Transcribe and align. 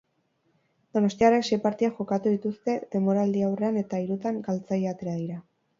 Donostiarrek 0.97 1.45
sei 1.49 1.59
partida 1.67 1.91
jokatu 1.99 2.33
dituzte 2.37 2.77
denboraldiaurrean 2.97 3.79
eta 3.87 4.05
hirutan 4.05 4.45
galtzaile 4.51 4.95
atera 4.97 5.21
dira. 5.25 5.45